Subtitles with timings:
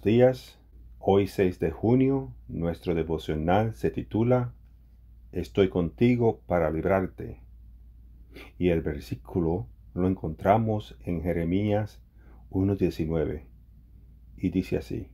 [0.00, 0.58] Días.
[0.98, 4.54] Hoy 6 de junio, nuestro devocional se titula
[5.32, 7.40] Estoy contigo para librarte.
[8.58, 12.00] Y el versículo lo encontramos en Jeremías
[12.50, 13.42] 1.19.
[14.38, 15.08] Y dice así,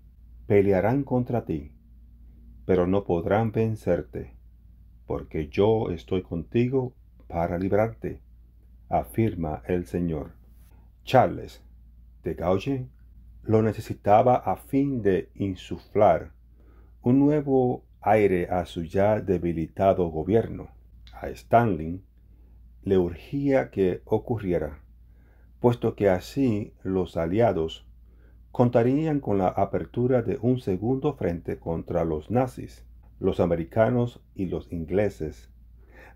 [0.47, 1.73] Pelearán contra ti,
[2.65, 4.37] pero no podrán vencerte,
[5.07, 6.95] porque yo estoy contigo
[7.27, 8.21] para librarte,
[8.89, 10.33] afirma el Señor.
[11.05, 11.65] Charles
[12.23, 12.87] de Gaulle
[13.43, 16.33] lo necesitaba a fin de insuflar
[17.03, 20.69] un nuevo aire a su ya debilitado gobierno.
[21.13, 22.05] A Stanley
[22.83, 24.81] le urgía que ocurriera,
[25.61, 27.87] puesto que así los aliados
[28.53, 32.85] contarían con la apertura de un segundo frente contra los nazis.
[33.21, 35.51] Los americanos y los ingleses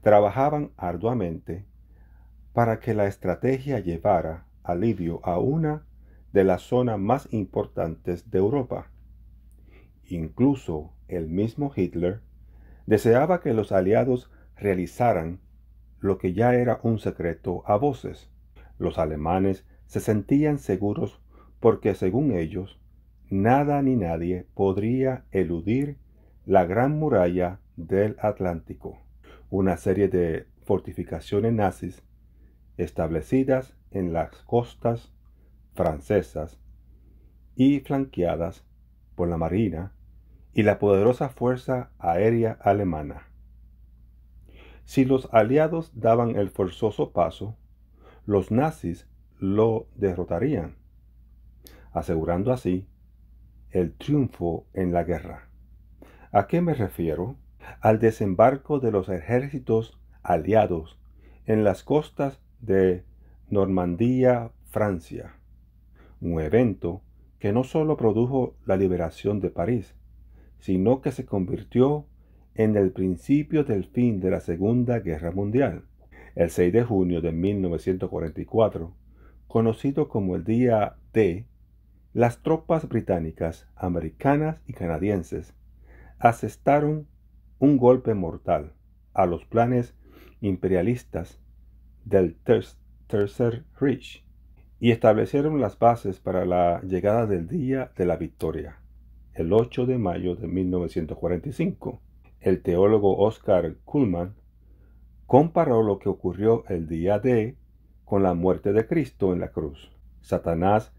[0.03, 1.67] trabajaban arduamente
[2.53, 5.85] para que la estrategia llevara alivio a una
[6.33, 8.91] de las zonas más importantes de Europa.
[10.07, 12.21] Incluso el mismo Hitler
[12.87, 15.41] deseaba que los aliados realizaran
[16.01, 18.31] lo que ya era un secreto a voces.
[18.79, 21.21] Los alemanes se sentían seguros
[21.61, 22.81] porque según ellos,
[23.31, 25.97] nada ni nadie podría eludir
[26.45, 28.99] la gran muralla del Atlántico,
[29.49, 32.03] una serie de fortificaciones nazis
[32.77, 35.13] establecidas en las costas
[35.75, 36.59] francesas
[37.55, 38.65] y flanqueadas
[39.15, 39.93] por la Marina
[40.55, 43.29] y la poderosa Fuerza Aérea Alemana.
[44.85, 47.57] Si los aliados daban el forzoso paso,
[48.27, 50.77] los nazis lo derrotarían,
[51.93, 52.89] asegurando así
[53.71, 55.49] el triunfo en la guerra.
[56.31, 57.37] ¿A qué me refiero?
[57.81, 60.99] Al desembarco de los ejércitos aliados
[61.47, 63.05] en las costas de
[63.49, 65.37] Normandía, Francia
[66.23, 67.03] un evento
[67.39, 69.95] que no solo produjo la liberación de París,
[70.61, 72.07] sino que se convirtió
[72.55, 75.85] en el principio del fin de la Segunda Guerra Mundial.
[76.37, 78.95] El 6 de junio de 1944,
[79.49, 81.47] conocido como el Día D,
[82.15, 85.55] las tropas británicas, americanas y canadienses
[86.19, 87.09] asestaron
[87.59, 88.75] un golpe mortal
[89.13, 89.95] a los planes
[90.41, 91.41] imperialistas
[92.05, 92.37] del
[93.07, 94.25] Tercer Reich
[94.83, 98.81] y establecieron las bases para la llegada del Día de la Victoria,
[99.33, 102.01] el 8 de mayo de 1945.
[102.41, 104.35] El teólogo Oscar Kuhlman
[105.27, 107.57] comparó lo que ocurrió el día de
[108.05, 109.93] con la muerte de Cristo en la cruz.
[110.21, 110.93] Satanás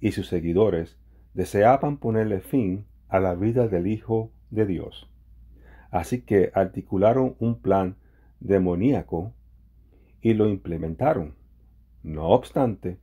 [0.00, 0.98] y sus seguidores
[1.32, 5.10] deseaban ponerle fin a la vida del Hijo de Dios.
[5.90, 7.96] Así que articularon un plan
[8.38, 9.32] demoníaco
[10.20, 11.36] y lo implementaron.
[12.02, 12.98] No obstante,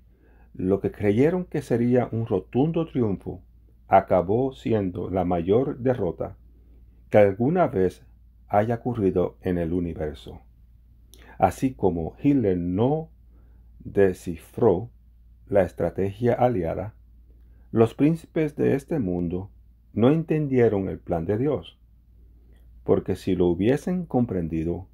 [0.58, 3.44] lo que creyeron que sería un rotundo triunfo
[3.88, 6.36] acabó siendo la mayor derrota
[7.12, 8.04] que alguna vez
[8.48, 10.42] haya ocurrido en el universo.
[11.38, 13.10] Así como Hitler no
[13.80, 14.90] descifró
[15.48, 16.96] la estrategia aliada,
[17.72, 19.52] los príncipes de este mundo
[19.94, 21.78] no entendieron el plan de Dios,
[22.84, 24.88] porque si lo hubiesen comprendido,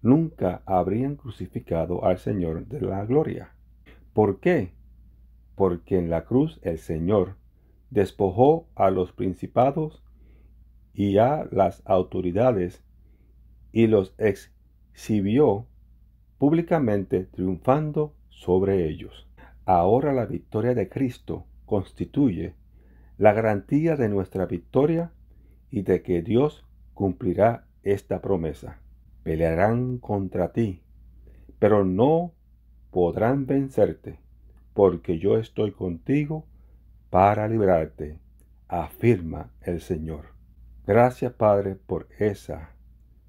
[0.00, 3.52] nunca habrían crucificado al Señor de la gloria.
[4.14, 4.72] ¿Por qué?
[5.54, 7.36] Porque en la cruz el Señor
[7.90, 10.02] despojó a los principados
[10.94, 12.82] y a las autoridades
[13.70, 15.66] y los exhibió
[16.38, 19.28] públicamente triunfando sobre ellos.
[19.64, 22.54] Ahora la victoria de Cristo constituye
[23.18, 25.12] la garantía de nuestra victoria
[25.70, 28.80] y de que Dios cumplirá esta promesa.
[29.22, 30.82] Pelearán contra ti,
[31.58, 32.32] pero no
[32.90, 34.21] podrán vencerte
[34.74, 36.46] porque yo estoy contigo
[37.10, 38.18] para librarte,
[38.68, 40.26] afirma el Señor.
[40.86, 42.70] Gracias Padre por esa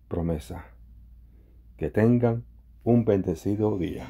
[0.07, 0.65] promesa.
[1.77, 2.45] Que tengan
[2.83, 4.07] un bendecido día.